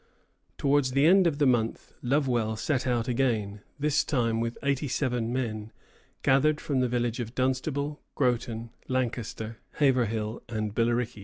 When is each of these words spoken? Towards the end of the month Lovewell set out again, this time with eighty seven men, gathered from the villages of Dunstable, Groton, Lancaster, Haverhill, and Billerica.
Towards 0.57 0.93
the 0.93 1.05
end 1.05 1.27
of 1.27 1.37
the 1.37 1.45
month 1.45 1.93
Lovewell 2.01 2.55
set 2.55 2.87
out 2.87 3.07
again, 3.07 3.61
this 3.77 4.03
time 4.03 4.39
with 4.39 4.57
eighty 4.63 4.87
seven 4.87 5.31
men, 5.31 5.71
gathered 6.23 6.59
from 6.59 6.79
the 6.79 6.89
villages 6.89 7.19
of 7.27 7.35
Dunstable, 7.35 8.01
Groton, 8.15 8.71
Lancaster, 8.87 9.59
Haverhill, 9.73 10.41
and 10.49 10.73
Billerica. 10.73 11.19